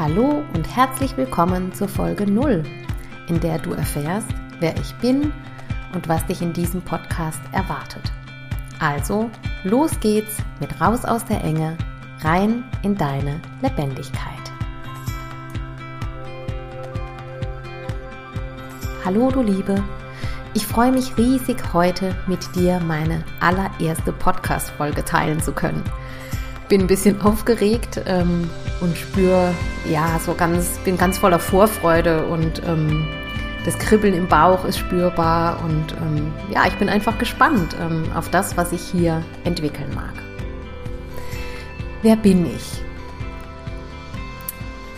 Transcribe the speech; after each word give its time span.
Hallo 0.00 0.42
und 0.54 0.64
herzlich 0.74 1.14
willkommen 1.18 1.74
zur 1.74 1.86
Folge 1.86 2.24
0, 2.24 2.62
in 3.28 3.38
der 3.38 3.58
du 3.58 3.74
erfährst, 3.74 4.28
wer 4.58 4.74
ich 4.78 4.94
bin 4.94 5.30
und 5.92 6.08
was 6.08 6.24
dich 6.24 6.40
in 6.40 6.54
diesem 6.54 6.80
Podcast 6.80 7.38
erwartet. 7.52 8.10
Also, 8.78 9.30
los 9.62 9.90
geht's 10.00 10.38
mit 10.58 10.80
raus 10.80 11.04
aus 11.04 11.26
der 11.26 11.44
Enge, 11.44 11.76
rein 12.22 12.64
in 12.82 12.96
deine 12.96 13.42
Lebendigkeit. 13.60 14.24
Hallo 19.04 19.30
du 19.30 19.42
Liebe, 19.42 19.82
ich 20.54 20.66
freue 20.66 20.92
mich 20.92 21.18
riesig 21.18 21.74
heute 21.74 22.16
mit 22.26 22.56
dir 22.56 22.80
meine 22.80 23.22
allererste 23.40 24.12
Podcast-Folge 24.12 25.04
teilen 25.04 25.42
zu 25.42 25.52
können 25.52 25.84
bin 26.70 26.80
ein 26.82 26.86
bisschen 26.86 27.20
aufgeregt 27.20 28.00
ähm, 28.06 28.48
und 28.80 28.96
spüre, 28.96 29.52
ja, 29.90 30.18
so 30.24 30.34
ganz, 30.34 30.78
bin 30.84 30.96
ganz 30.96 31.18
voller 31.18 31.40
Vorfreude 31.40 32.24
und 32.24 32.62
ähm, 32.66 33.06
das 33.66 33.76
Kribbeln 33.78 34.14
im 34.14 34.28
Bauch 34.28 34.64
ist 34.64 34.78
spürbar 34.78 35.62
und 35.64 35.92
ähm, 36.00 36.32
ja, 36.48 36.66
ich 36.66 36.74
bin 36.76 36.88
einfach 36.88 37.18
gespannt 37.18 37.76
ähm, 37.78 38.04
auf 38.14 38.30
das, 38.30 38.56
was 38.56 38.72
ich 38.72 38.80
hier 38.80 39.22
entwickeln 39.44 39.90
mag. 39.94 40.14
Wer 42.02 42.16
bin 42.16 42.46
ich? 42.46 42.80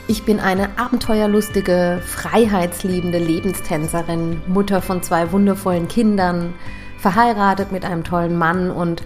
Ich 0.09 0.25
bin 0.25 0.41
eine 0.41 0.79
abenteuerlustige, 0.79 2.03
freiheitsliebende 2.05 3.19
Lebenstänzerin, 3.19 4.43
Mutter 4.47 4.83
von 4.83 5.03
zwei 5.03 5.33
wundervollen 5.33 5.89
Kindern, 5.89 6.53
verheiratet 6.99 7.73
mit 7.73 7.85
einem 7.85 8.05
tollen 8.05 8.37
Mann 8.37 8.71
und 8.71 9.03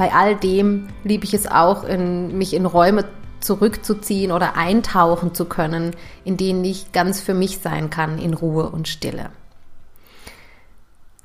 bei 0.00 0.14
all 0.14 0.34
dem 0.34 0.88
liebe 1.04 1.26
ich 1.26 1.34
es 1.34 1.46
auch, 1.46 1.84
in, 1.84 2.38
mich 2.38 2.54
in 2.54 2.64
Räume 2.64 3.04
zurückzuziehen 3.40 4.32
oder 4.32 4.56
eintauchen 4.56 5.34
zu 5.34 5.44
können, 5.44 5.94
in 6.24 6.38
denen 6.38 6.64
ich 6.64 6.92
ganz 6.92 7.20
für 7.20 7.34
mich 7.34 7.58
sein 7.58 7.90
kann, 7.90 8.18
in 8.18 8.32
Ruhe 8.32 8.70
und 8.70 8.88
Stille. 8.88 9.28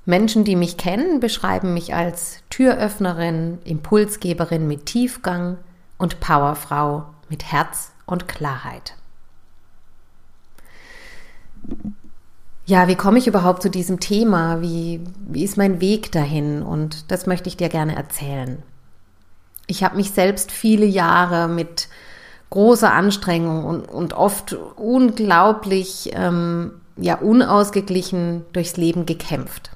Menschen, 0.03 0.43
die 0.43 0.57
mich 0.57 0.75
kennen, 0.75 1.21
beschreiben 1.21 1.73
mich 1.73 1.93
als 1.93 2.43
Türöffnerin, 2.49 3.59
Impulsgeberin 3.63 4.67
mit 4.67 4.87
Tiefgang 4.87 5.57
und 5.97 6.19
Powerfrau 6.19 7.05
mit 7.29 7.49
Herz 7.49 7.93
und 8.05 8.27
Klarheit. 8.27 8.97
Ja, 12.67 12.87
wie 12.87 12.95
komme 12.95 13.19
ich 13.19 13.27
überhaupt 13.27 13.61
zu 13.61 13.69
diesem 13.69 13.99
Thema? 13.99 14.61
Wie, 14.61 15.01
wie 15.27 15.43
ist 15.43 15.55
mein 15.55 15.81
Weg 15.81 16.11
dahin? 16.11 16.63
Und 16.63 17.11
das 17.11 17.27
möchte 17.27 17.47
ich 17.47 17.57
dir 17.57 17.69
gerne 17.69 17.95
erzählen. 17.95 18.63
Ich 19.67 19.83
habe 19.83 19.97
mich 19.97 20.11
selbst 20.11 20.51
viele 20.51 20.85
Jahre 20.85 21.47
mit 21.47 21.87
großer 22.49 22.91
Anstrengung 22.91 23.65
und, 23.65 23.85
und 23.85 24.13
oft 24.13 24.53
unglaublich 24.77 26.11
ähm, 26.13 26.71
ja 26.97 27.15
unausgeglichen 27.15 28.45
durchs 28.53 28.77
Leben 28.77 29.05
gekämpft. 29.05 29.71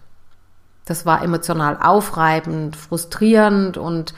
Das 0.85 1.05
war 1.05 1.23
emotional 1.23 1.77
aufreibend, 1.81 2.75
frustrierend 2.75 3.77
und 3.77 4.15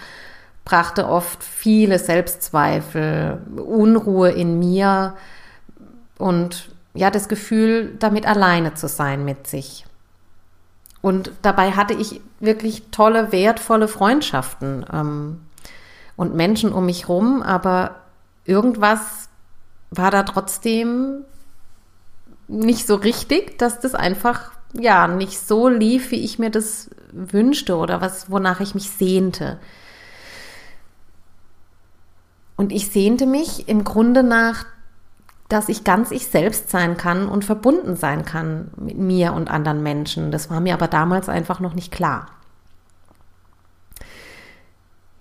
brachte 0.64 1.08
oft 1.08 1.44
viele 1.44 2.00
Selbstzweifel, 2.00 3.42
Unruhe 3.58 4.32
in 4.32 4.60
mir 4.60 5.16
und 6.18 6.70
ja, 6.94 7.10
das 7.10 7.30
Gefühl, 7.30 7.96
damit 8.00 8.26
alleine 8.26 8.74
zu 8.74 8.88
sein 8.88 9.24
mit 9.24 9.48
sich. 9.48 9.86
Und 11.02 11.32
dabei 11.42 11.72
hatte 11.72 11.94
ich 11.94 12.22
wirklich 12.40 12.84
tolle, 12.92 13.32
wertvolle 13.32 13.88
Freundschaften 13.88 14.86
ähm, 14.92 15.42
und 16.16 16.36
Menschen 16.36 16.74
um 16.74 16.86
mich 16.86 17.10
rum, 17.10 17.42
aber 17.42 18.02
irgendwas 18.46 19.30
war 19.90 20.12
da 20.12 20.24
trotzdem 20.24 21.24
nicht 22.48 22.86
so 22.86 22.96
richtig, 22.96 23.58
dass 23.58 23.80
das 23.80 23.96
einfach 23.96 24.52
ja 24.74 25.08
nicht 25.08 25.40
so 25.40 25.68
lief, 25.68 26.12
wie 26.12 26.24
ich 26.24 26.38
mir 26.38 26.50
das 26.50 26.90
wünschte 27.12 27.76
oder 27.78 28.02
was, 28.02 28.30
wonach 28.30 28.60
ich 28.60 28.76
mich 28.76 28.90
sehnte. 28.92 29.60
Und 32.56 32.72
ich 32.72 32.90
sehnte 32.92 33.26
mich 33.26 33.68
im 33.68 33.84
Grunde 33.84 34.22
nach 34.22 34.66
dass 35.52 35.70
ich 35.70 35.84
ganz 35.84 36.12
ich 36.12 36.28
selbst 36.28 36.70
sein 36.70 36.96
kann 36.96 37.28
und 37.28 37.44
verbunden 37.44 37.96
sein 37.96 38.24
kann 38.24 38.72
mit 38.78 38.98
mir 38.98 39.34
und 39.34 39.50
anderen 39.50 39.84
Menschen. 39.84 40.32
Das 40.32 40.50
war 40.50 40.62
mir 40.62 40.74
aber 40.74 40.88
damals 40.88 41.28
einfach 41.28 41.60
noch 41.60 41.74
nicht 41.74 41.92
klar. 41.92 42.28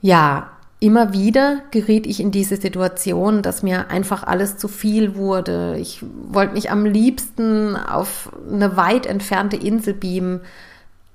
Ja, 0.00 0.50
immer 0.78 1.12
wieder 1.12 1.62
geriet 1.72 2.06
ich 2.06 2.20
in 2.20 2.30
diese 2.30 2.56
Situation, 2.56 3.42
dass 3.42 3.62
mir 3.62 3.90
einfach 3.90 4.22
alles 4.22 4.56
zu 4.56 4.68
viel 4.68 5.16
wurde. 5.16 5.76
Ich 5.78 6.02
wollte 6.28 6.54
mich 6.54 6.70
am 6.70 6.86
liebsten 6.86 7.76
auf 7.76 8.32
eine 8.50 8.76
weit 8.76 9.06
entfernte 9.06 9.56
Insel 9.56 9.94
beamen, 9.94 10.40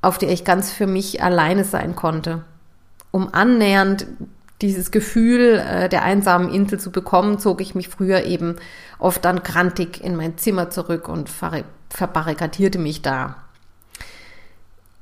auf 0.01 0.17
der 0.17 0.29
ich 0.29 0.43
ganz 0.43 0.71
für 0.71 0.87
mich 0.87 1.23
alleine 1.23 1.63
sein 1.63 1.95
konnte, 1.95 2.43
um 3.11 3.33
annähernd 3.33 4.05
dieses 4.61 4.91
Gefühl 4.91 5.59
äh, 5.59 5.89
der 5.89 6.03
einsamen 6.03 6.49
Insel 6.49 6.79
zu 6.79 6.91
bekommen, 6.91 7.39
zog 7.39 7.61
ich 7.61 7.75
mich 7.75 7.89
früher 7.89 8.23
eben 8.23 8.55
oft 8.99 9.25
dann 9.25 9.43
grantig 9.43 10.03
in 10.03 10.15
mein 10.15 10.37
Zimmer 10.37 10.69
zurück 10.69 11.09
und 11.09 11.29
verbarrikadierte 11.89 12.79
mich 12.79 13.01
da. 13.01 13.37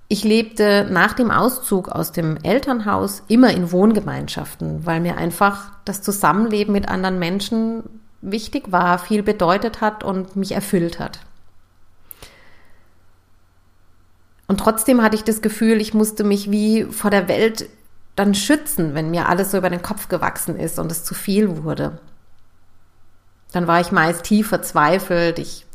Ich 0.08 0.24
lebte 0.24 0.88
nach 0.92 1.14
dem 1.14 1.32
Auszug 1.32 1.90
aus 1.90 2.12
dem 2.12 2.38
Elternhaus 2.44 3.24
immer 3.28 3.52
in 3.52 3.72
Wohngemeinschaften, 3.72 4.86
weil 4.86 5.00
mir 5.00 5.18
einfach 5.18 5.72
das 5.86 6.02
Zusammenleben 6.02 6.74
mit 6.74 6.88
anderen 6.88 7.20
Menschen 7.20 7.84
wichtig 8.22 8.72
war, 8.72 9.00
viel 9.00 9.24
bedeutet 9.24 9.82
hat 9.82 10.04
und 10.04 10.36
mich 10.36 10.52
erfüllt 10.52 11.00
hat. 11.00 11.20
Und 14.48 14.60
trotzdem 14.60 15.02
hatte 15.02 15.16
ich 15.16 15.24
das 15.24 15.42
Gefühl, 15.42 15.82
ich 15.82 15.94
musste 15.94 16.24
mich 16.24 16.52
wie 16.52 16.84
vor 16.84 17.10
der 17.10 17.28
Welt 17.28 17.68
dann 18.16 18.36
schützen, 18.36 18.94
wenn 18.94 19.12
mir 19.12 19.28
alles 19.28 19.52
so 19.52 19.58
über 19.58 19.70
den 19.70 19.82
Kopf 19.82 20.08
gewachsen 20.08 20.58
ist 20.58 20.78
und 20.80 20.92
es 20.92 21.04
zu 21.04 21.14
viel 21.14 21.64
wurde. 21.64 22.00
Dann 23.52 23.68
war 23.68 23.82
ich 23.82 23.92
meist 23.92 24.24
tief 24.24 24.50
verzweifelt. 24.50 25.40
Ich 25.40 25.66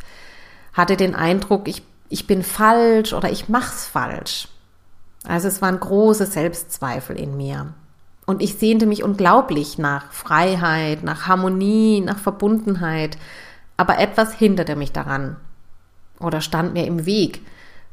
hatte 0.72 0.96
den 0.96 1.14
Eindruck, 1.14 1.68
ich, 1.68 1.82
ich 2.08 2.26
bin 2.26 2.42
falsch 2.42 3.12
oder 3.12 3.30
ich 3.30 3.48
mach's 3.48 3.86
falsch. 3.86 4.48
Also 5.24 5.48
es 5.48 5.60
waren 5.60 5.80
große 5.80 6.26
Selbstzweifel 6.26 7.18
in 7.18 7.36
mir. 7.36 7.72
Und 8.26 8.42
ich 8.42 8.56
sehnte 8.56 8.86
mich 8.86 9.02
unglaublich 9.02 9.78
nach 9.78 10.12
Freiheit, 10.12 11.02
nach 11.02 11.26
Harmonie, 11.26 12.00
nach 12.00 12.18
Verbundenheit. 12.18 13.16
Aber 13.76 13.98
etwas 13.98 14.34
hinderte 14.34 14.76
mich 14.76 14.92
daran 14.92 15.36
oder 16.20 16.40
stand 16.40 16.74
mir 16.74 16.86
im 16.86 17.06
Weg, 17.06 17.40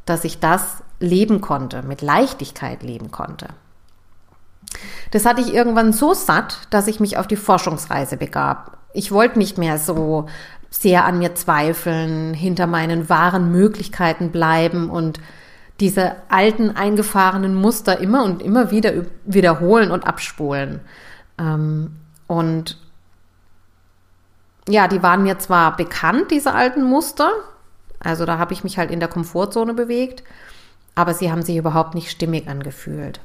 dass 0.05 0.23
ich 0.23 0.39
das 0.39 0.83
leben 0.99 1.41
konnte, 1.41 1.83
mit 1.83 2.01
Leichtigkeit 2.01 2.83
leben 2.83 3.11
konnte. 3.11 3.47
Das 5.11 5.25
hatte 5.25 5.41
ich 5.41 5.53
irgendwann 5.53 5.93
so 5.93 6.13
satt, 6.13 6.67
dass 6.69 6.87
ich 6.87 6.99
mich 6.99 7.17
auf 7.17 7.27
die 7.27 7.35
Forschungsreise 7.35 8.17
begab. 8.17 8.77
Ich 8.93 9.11
wollte 9.11 9.39
nicht 9.39 9.57
mehr 9.57 9.77
so 9.77 10.27
sehr 10.69 11.05
an 11.05 11.19
mir 11.19 11.35
zweifeln, 11.35 12.33
hinter 12.33 12.67
meinen 12.67 13.09
wahren 13.09 13.51
Möglichkeiten 13.51 14.31
bleiben 14.31 14.89
und 14.89 15.19
diese 15.79 16.15
alten 16.29 16.71
eingefahrenen 16.71 17.55
Muster 17.55 17.99
immer 17.99 18.23
und 18.23 18.41
immer 18.41 18.71
wieder 18.71 18.93
wiederholen 19.25 19.91
und 19.91 20.07
abspulen. 20.07 20.81
Ähm, 21.37 21.95
und 22.27 22.77
ja, 24.67 24.87
die 24.87 25.03
waren 25.03 25.23
mir 25.23 25.37
zwar 25.39 25.75
bekannt, 25.75 26.31
diese 26.31 26.53
alten 26.53 26.83
Muster, 26.83 27.31
also 27.99 28.25
da 28.25 28.37
habe 28.37 28.53
ich 28.53 28.63
mich 28.63 28.77
halt 28.77 28.91
in 28.91 28.99
der 28.99 29.09
Komfortzone 29.09 29.73
bewegt, 29.73 30.23
aber 30.95 31.13
sie 31.13 31.31
haben 31.31 31.41
sich 31.41 31.57
überhaupt 31.57 31.93
nicht 31.93 32.09
stimmig 32.09 32.47
angefühlt. 32.47 33.19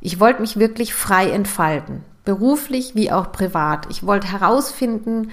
Ich 0.00 0.20
wollte 0.20 0.40
mich 0.40 0.58
wirklich 0.58 0.94
frei 0.94 1.30
entfalten, 1.30 2.04
beruflich 2.24 2.94
wie 2.94 3.10
auch 3.10 3.32
privat. 3.32 3.86
Ich 3.90 4.06
wollte 4.06 4.30
herausfinden, 4.30 5.30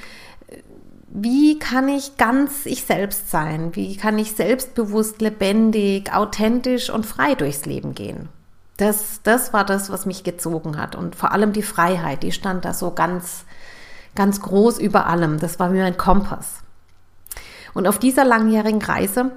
wie 1.18 1.60
kann 1.60 1.88
ich 1.88 2.18
ganz 2.18 2.66
ich 2.66 2.84
selbst 2.84 3.32
sein? 3.32 3.76
Wie 3.76 3.96
kann 3.96 4.20
ich 4.20 4.34
selbstbewusst, 4.34 5.22
lebendig, 5.22 6.14
authentisch 6.14 6.90
und 6.90 7.06
frei 7.06 7.36
durchs 7.36 7.66
Leben 7.66 7.96
gehen? 7.96 8.28
Das, 8.78 9.22
das 9.24 9.54
war 9.54 9.64
das, 9.64 9.90
was 9.90 10.06
mich 10.06 10.26
gezogen 10.26 10.78
hat. 10.78 10.96
Und 10.96 11.16
vor 11.16 11.32
allem 11.32 11.54
die 11.54 11.62
Freiheit, 11.62 12.24
die 12.24 12.34
stand 12.34 12.66
da 12.66 12.74
so 12.74 12.92
ganz, 12.92 13.46
ganz 14.14 14.42
groß 14.42 14.80
über 14.80 15.06
allem. 15.06 15.40
Das 15.40 15.58
war 15.58 15.72
wie 15.74 15.78
mein 15.78 15.96
Kompass. 15.96 16.60
Und 17.74 17.88
auf 17.88 17.98
dieser 17.98 18.26
langjährigen 18.26 18.82
Reise 18.82 19.32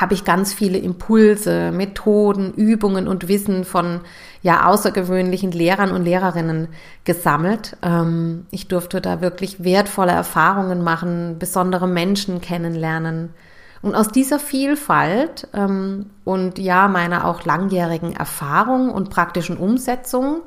habe 0.00 0.14
ich 0.14 0.24
ganz 0.24 0.54
viele 0.54 0.78
Impulse, 0.78 1.72
Methoden, 1.72 2.54
Übungen 2.54 3.06
und 3.06 3.28
Wissen 3.28 3.64
von 3.64 4.00
ja 4.42 4.66
außergewöhnlichen 4.66 5.52
Lehrern 5.52 5.92
und 5.92 6.04
Lehrerinnen 6.04 6.68
gesammelt. 7.04 7.76
Ähm, 7.82 8.46
ich 8.50 8.68
durfte 8.68 9.02
da 9.02 9.20
wirklich 9.20 9.62
wertvolle 9.62 10.12
Erfahrungen 10.12 10.82
machen, 10.82 11.38
besondere 11.38 11.86
Menschen 11.86 12.40
kennenlernen. 12.40 13.34
Und 13.82 13.94
aus 13.94 14.08
dieser 14.08 14.38
Vielfalt 14.38 15.48
ähm, 15.52 16.06
und 16.24 16.58
ja 16.58 16.88
meiner 16.88 17.26
auch 17.26 17.44
langjährigen 17.44 18.16
Erfahrung 18.16 18.90
und 18.90 19.10
praktischen 19.10 19.58
Umsetzung, 19.58 20.40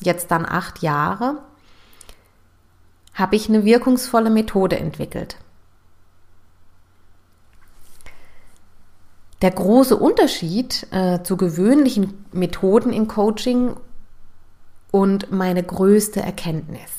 jetzt 0.00 0.30
dann 0.30 0.46
acht 0.46 0.82
Jahre, 0.82 1.38
habe 3.12 3.36
ich 3.36 3.48
eine 3.48 3.64
wirkungsvolle 3.64 4.30
Methode 4.30 4.78
entwickelt. 4.78 5.36
Der 9.44 9.50
große 9.50 9.98
Unterschied 9.98 10.86
äh, 10.90 11.22
zu 11.22 11.36
gewöhnlichen 11.36 12.24
Methoden 12.32 12.94
im 12.94 13.08
Coaching 13.08 13.76
und 14.90 15.30
meine 15.32 15.62
größte 15.62 16.22
Erkenntnis. 16.22 16.90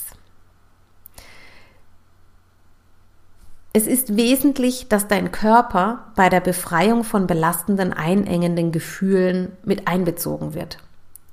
Es 3.74 3.88
ist 3.88 4.16
wesentlich, 4.16 4.88
dass 4.90 5.08
dein 5.08 5.32
Körper 5.32 6.12
bei 6.16 6.30
der 6.30 6.40
Befreiung 6.40 7.04
von 7.04 7.26
belastenden, 7.26 7.94
einengenden 7.94 8.72
Gefühlen 8.72 9.54
mit 9.64 9.88
einbezogen 9.88 10.54
wird, 10.54 10.78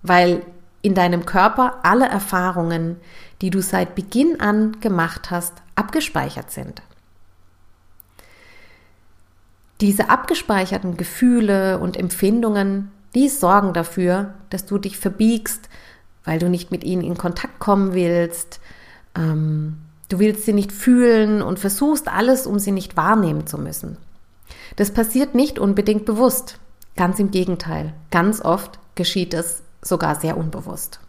weil 0.00 0.40
in 0.80 0.94
deinem 0.94 1.26
Körper 1.26 1.80
alle 1.82 2.06
Erfahrungen, 2.06 2.96
die 3.42 3.50
du 3.50 3.60
seit 3.60 3.94
Beginn 3.94 4.40
an 4.40 4.80
gemacht 4.80 5.30
hast, 5.30 5.52
abgespeichert 5.74 6.50
sind. 6.50 6.80
Diese 9.82 10.08
abgespeicherten 10.08 10.96
Gefühle 10.96 11.78
und 11.78 11.98
Empfindungen, 11.98 12.90
die 13.14 13.28
sorgen 13.28 13.74
dafür, 13.74 14.32
dass 14.48 14.64
du 14.64 14.78
dich 14.78 14.96
verbiegst, 14.96 15.68
weil 16.24 16.38
du 16.38 16.48
nicht 16.48 16.70
mit 16.70 16.82
ihnen 16.84 17.02
in 17.02 17.18
Kontakt 17.18 17.58
kommen 17.58 17.92
willst, 17.92 18.60
ähm, 19.14 19.76
Du 20.12 20.18
willst 20.18 20.44
sie 20.44 20.52
nicht 20.52 20.72
fühlen 20.72 21.40
und 21.40 21.58
versuchst 21.58 22.06
alles, 22.06 22.46
um 22.46 22.58
sie 22.58 22.70
nicht 22.70 22.98
wahrnehmen 22.98 23.46
zu 23.46 23.56
müssen. 23.56 23.96
Das 24.76 24.90
passiert 24.90 25.34
nicht 25.34 25.58
unbedingt 25.58 26.04
bewusst. 26.04 26.58
Ganz 26.96 27.18
im 27.18 27.30
Gegenteil. 27.30 27.94
Ganz 28.10 28.42
oft 28.42 28.78
geschieht 28.94 29.32
es 29.32 29.62
sogar 29.80 30.16
sehr 30.16 30.36
unbewusst. 30.36 31.00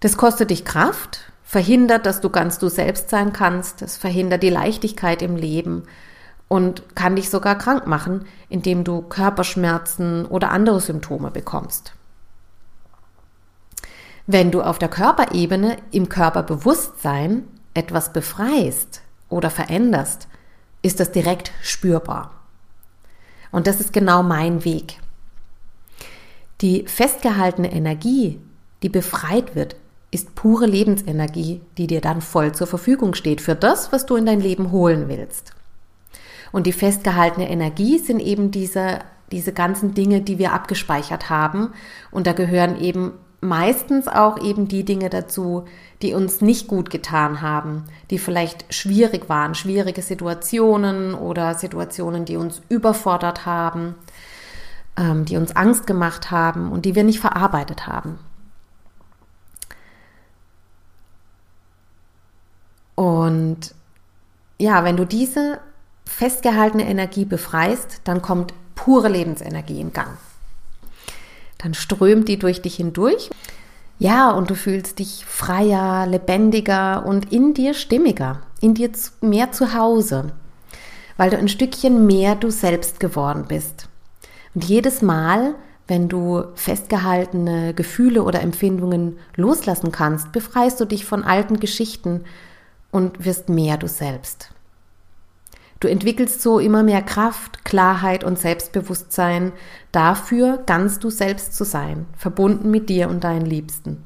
Das 0.00 0.18
kostet 0.18 0.50
dich 0.50 0.66
Kraft, 0.66 1.20
verhindert, 1.42 2.04
dass 2.04 2.20
du 2.20 2.28
ganz 2.28 2.58
du 2.58 2.68
selbst 2.68 3.08
sein 3.08 3.32
kannst, 3.32 3.80
es 3.80 3.96
verhindert 3.96 4.42
die 4.42 4.50
Leichtigkeit 4.50 5.22
im 5.22 5.36
Leben 5.36 5.84
und 6.54 6.94
kann 6.94 7.16
dich 7.16 7.30
sogar 7.30 7.58
krank 7.58 7.88
machen, 7.88 8.26
indem 8.48 8.84
du 8.84 9.02
Körperschmerzen 9.02 10.24
oder 10.24 10.52
andere 10.52 10.78
Symptome 10.80 11.32
bekommst. 11.32 11.94
Wenn 14.28 14.52
du 14.52 14.62
auf 14.62 14.78
der 14.78 14.88
Körperebene 14.88 15.78
im 15.90 16.08
Körperbewusstsein 16.08 17.42
etwas 17.74 18.12
befreist 18.12 19.02
oder 19.28 19.50
veränderst, 19.50 20.28
ist 20.80 21.00
das 21.00 21.10
direkt 21.10 21.50
spürbar. 21.60 22.30
Und 23.50 23.66
das 23.66 23.80
ist 23.80 23.92
genau 23.92 24.22
mein 24.22 24.64
Weg. 24.64 25.00
Die 26.60 26.86
festgehaltene 26.86 27.72
Energie, 27.72 28.40
die 28.84 28.90
befreit 28.90 29.56
wird, 29.56 29.74
ist 30.12 30.36
pure 30.36 30.66
Lebensenergie, 30.66 31.62
die 31.78 31.88
dir 31.88 32.00
dann 32.00 32.20
voll 32.20 32.52
zur 32.52 32.68
Verfügung 32.68 33.14
steht 33.14 33.40
für 33.40 33.56
das, 33.56 33.90
was 33.90 34.06
du 34.06 34.14
in 34.14 34.26
dein 34.26 34.40
Leben 34.40 34.70
holen 34.70 35.08
willst. 35.08 35.53
Und 36.54 36.68
die 36.68 36.72
festgehaltene 36.72 37.50
Energie 37.50 37.98
sind 37.98 38.20
eben 38.20 38.52
diese, 38.52 39.00
diese 39.32 39.52
ganzen 39.52 39.92
Dinge, 39.92 40.20
die 40.20 40.38
wir 40.38 40.52
abgespeichert 40.52 41.28
haben. 41.28 41.72
Und 42.12 42.28
da 42.28 42.32
gehören 42.32 42.80
eben 42.80 43.14
meistens 43.40 44.06
auch 44.06 44.40
eben 44.40 44.68
die 44.68 44.84
Dinge 44.84 45.10
dazu, 45.10 45.64
die 46.00 46.14
uns 46.14 46.42
nicht 46.42 46.68
gut 46.68 46.90
getan 46.90 47.42
haben, 47.42 47.82
die 48.10 48.20
vielleicht 48.20 48.72
schwierig 48.72 49.28
waren, 49.28 49.56
schwierige 49.56 50.00
Situationen 50.00 51.14
oder 51.14 51.54
Situationen, 51.54 52.24
die 52.24 52.36
uns 52.36 52.62
überfordert 52.68 53.46
haben, 53.46 53.96
ähm, 54.96 55.24
die 55.24 55.36
uns 55.36 55.56
Angst 55.56 55.88
gemacht 55.88 56.30
haben 56.30 56.70
und 56.70 56.84
die 56.84 56.94
wir 56.94 57.02
nicht 57.02 57.18
verarbeitet 57.18 57.88
haben. 57.88 58.20
Und 62.94 63.74
ja, 64.56 64.84
wenn 64.84 64.96
du 64.96 65.04
diese 65.04 65.58
festgehaltene 66.04 66.86
Energie 66.86 67.24
befreist, 67.24 68.00
dann 68.04 68.22
kommt 68.22 68.54
pure 68.74 69.08
Lebensenergie 69.08 69.80
in 69.80 69.92
Gang 69.92 70.16
dann 71.64 71.74
strömt 71.74 72.28
die 72.28 72.38
durch 72.38 72.62
dich 72.62 72.76
hindurch. 72.76 73.30
Ja, 73.98 74.30
und 74.30 74.50
du 74.50 74.54
fühlst 74.54 74.98
dich 74.98 75.24
freier, 75.24 76.06
lebendiger 76.06 77.06
und 77.06 77.32
in 77.32 77.54
dir 77.54 77.74
stimmiger, 77.74 78.42
in 78.60 78.74
dir 78.74 78.90
mehr 79.20 79.52
zu 79.52 79.72
Hause, 79.72 80.32
weil 81.16 81.30
du 81.30 81.38
ein 81.38 81.48
Stückchen 81.48 82.06
mehr 82.06 82.34
du 82.34 82.50
selbst 82.50 83.00
geworden 83.00 83.46
bist. 83.48 83.88
Und 84.54 84.64
jedes 84.64 85.00
Mal, 85.00 85.54
wenn 85.86 86.08
du 86.08 86.44
festgehaltene 86.54 87.72
Gefühle 87.72 88.24
oder 88.24 88.42
Empfindungen 88.42 89.18
loslassen 89.36 89.90
kannst, 89.90 90.32
befreist 90.32 90.80
du 90.80 90.84
dich 90.84 91.04
von 91.04 91.22
alten 91.22 91.60
Geschichten 91.60 92.24
und 92.90 93.24
wirst 93.24 93.48
mehr 93.48 93.76
du 93.76 93.88
selbst. 93.88 94.53
Du 95.84 95.90
entwickelst 95.90 96.40
so 96.40 96.58
immer 96.60 96.82
mehr 96.82 97.02
Kraft, 97.02 97.62
Klarheit 97.62 98.24
und 98.24 98.38
Selbstbewusstsein 98.38 99.52
dafür, 99.92 100.62
ganz 100.64 100.98
du 100.98 101.10
selbst 101.10 101.54
zu 101.54 101.64
sein, 101.64 102.06
verbunden 102.16 102.70
mit 102.70 102.88
dir 102.88 103.10
und 103.10 103.22
deinen 103.22 103.44
Liebsten. 103.44 104.02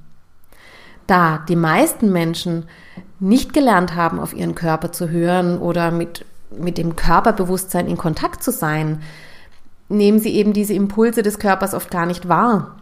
Da 1.06 1.44
die 1.48 1.54
meisten 1.54 2.10
Menschen 2.10 2.64
nicht 3.20 3.52
gelernt 3.52 3.94
haben, 3.94 4.18
auf 4.18 4.34
ihren 4.34 4.56
Körper 4.56 4.90
zu 4.90 5.08
hören 5.10 5.56
oder 5.58 5.92
mit, 5.92 6.24
mit 6.50 6.78
dem 6.78 6.96
Körperbewusstsein 6.96 7.86
in 7.86 7.96
Kontakt 7.96 8.42
zu 8.42 8.50
sein, 8.50 9.00
nehmen 9.88 10.18
sie 10.18 10.34
eben 10.34 10.52
diese 10.52 10.74
Impulse 10.74 11.22
des 11.22 11.38
Körpers 11.38 11.74
oft 11.74 11.92
gar 11.92 12.06
nicht 12.06 12.28
wahr 12.28 12.74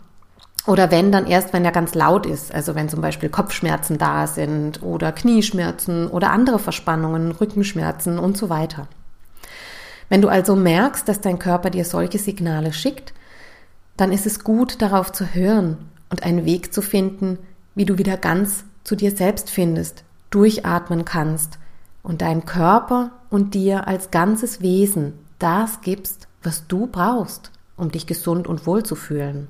oder 0.67 0.91
wenn, 0.91 1.13
dann 1.13 1.27
erst, 1.27 1.53
wenn 1.53 1.65
er 1.65 1.73
ganz 1.73 1.95
laut 1.95 2.27
ist. 2.27 2.53
Also 2.53 2.75
wenn 2.75 2.89
zum 2.89 3.01
Beispiel 3.01 3.29
Kopfschmerzen 3.29 3.99
da 3.99 4.27
sind 4.27 4.83
oder 4.83 5.13
Knieschmerzen 5.13 6.09
oder 6.09 6.31
andere 6.31 6.59
Verspannungen, 6.59 7.33
Rückenschmerzen 7.33 8.19
und 8.19 8.37
so 8.37 8.49
weiter. 8.49 8.89
Wenn 10.09 10.23
du 10.23 10.29
also 10.29 10.57
merkst, 10.57 11.09
dass 11.09 11.21
dein 11.21 11.39
Körper 11.39 11.71
dir 11.71 11.85
solche 11.85 12.19
Signale 12.19 12.73
schickt, 12.73 13.13
dann 13.97 14.13
ist 14.13 14.27
es 14.27 14.45
gut, 14.45 14.83
darauf 14.83 15.13
zu 15.13 15.35
hören 15.35 15.79
und 16.11 16.23
einen 16.23 16.45
Weg 16.45 16.73
zu 16.73 16.83
finden, 16.83 17.39
wie 17.75 17.85
du 17.85 17.99
wieder 17.99 18.17
ganz 18.17 18.65
zu 18.85 18.95
dir 18.95 19.11
selbst 19.11 19.51
findest, 19.51 20.05
durchatmen 20.31 21.05
kannst 21.05 21.59
und 22.03 22.23
deinem 22.23 22.45
Körper 22.45 23.11
und 23.31 23.55
dir 23.55 23.89
als 23.89 24.11
ganzes 24.11 24.61
Wesen 24.61 25.15
das 25.39 25.81
gibst, 25.81 26.29
was 26.43 26.67
du 26.67 26.87
brauchst, 26.87 27.51
um 27.77 27.91
dich 27.91 28.07
gesund 28.07 28.47
und 28.47 28.67
wohl 28.67 28.85
zu 28.85 28.95
fühlen. 28.95 29.49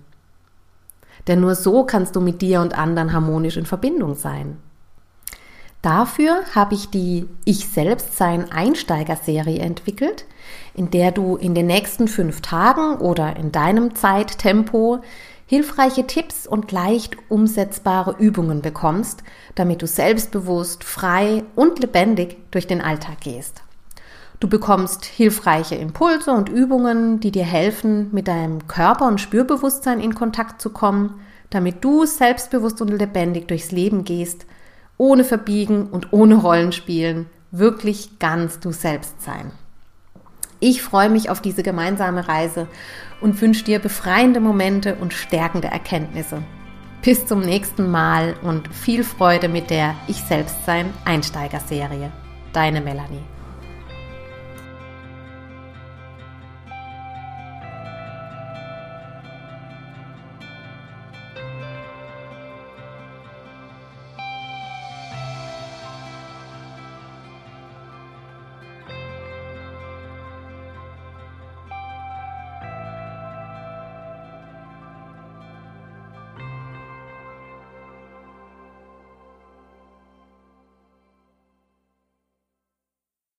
Denn 1.27 1.41
nur 1.41 1.55
so 1.55 1.85
kannst 1.85 2.17
du 2.17 2.21
mit 2.21 2.43
dir 2.43 2.61
und 2.61 2.77
anderen 2.77 3.13
harmonisch 3.13 3.57
in 3.57 3.67
Verbindung 3.67 4.15
sein. 4.15 4.59
Dafür 5.83 6.43
habe 6.55 6.75
ich 6.75 6.91
die 6.91 7.29
Ich 7.45 7.69
selbst 7.69 8.17
sein 8.17 8.51
Einsteigerserie 8.51 9.61
entwickelt, 9.61 10.25
in 10.75 10.91
der 10.91 11.13
du 11.13 11.37
in 11.37 11.55
den 11.55 11.67
nächsten 11.67 12.09
fünf 12.09 12.41
Tagen 12.41 12.97
oder 12.99 13.37
in 13.37 13.53
deinem 13.53 13.95
Zeittempo 13.95 15.01
hilfreiche 15.47 16.07
Tipps 16.07 16.47
und 16.47 16.73
leicht 16.73 17.17
umsetzbare 17.29 18.17
Übungen 18.19 18.63
bekommst, 18.63 19.23
damit 19.55 19.81
du 19.81 19.87
selbstbewusst, 19.87 20.83
frei 20.83 21.45
und 21.55 21.79
lebendig 21.79 22.37
durch 22.51 22.67
den 22.67 22.81
Alltag 22.81 23.21
gehst. 23.21 23.63
Du 24.39 24.49
bekommst 24.49 25.07
hilfreiche 25.07 25.77
Impulse 25.77 26.31
und 26.31 26.49
Übungen, 26.51 27.21
die 27.21 27.31
dir 27.31 27.45
helfen, 27.45 28.09
mit 28.13 28.29
deinem 28.29 28.69
Körper 28.69 29.07
und 29.07 29.21
Spürbewusstsein 29.21 30.01
in 30.01 30.15
Kontakt 30.15 30.61
zu 30.61 30.71
kommen, 30.71 31.21
damit 31.49 31.83
du 31.83 32.05
selbstbewusst 32.05 32.83
und 32.83 32.89
lebendig 32.89 33.49
durchs 33.49 33.73
Leben 33.73 34.05
gehst, 34.05 34.45
ohne 34.99 35.25
Verbiegen 35.25 35.87
und 35.87 36.13
ohne 36.13 36.37
Rollenspielen, 36.37 37.27
wirklich 37.51 38.19
ganz 38.19 38.61
du 38.61 38.73
selbst 38.73 39.23
sein. 39.23 39.53
Ich 40.61 40.83
freue 40.83 41.11
mich 41.11 41.31
auf 41.31 41.41
diese 41.41 41.63
gemeinsame 41.63 42.29
Reise 42.29 42.67
und 43.21 43.41
wünsche 43.41 43.65
dir 43.65 43.79
befreiende 43.79 44.41
Momente 44.41 44.97
und 44.97 45.13
stärkende 45.13 45.69
Erkenntnisse. 45.69 46.43
Bis 47.03 47.27
zum 47.27 47.41
nächsten 47.41 47.91
Mal 47.91 48.35
und 48.43 48.75
viel 48.75 49.05
Freude 49.05 49.49
mit 49.49 49.71
der 49.71 49.95
Ich 50.09 50.23
Selbstsein 50.23 50.93
Einsteigerserie. 51.05 52.11
Deine 52.53 52.81
Melanie. 52.81 53.36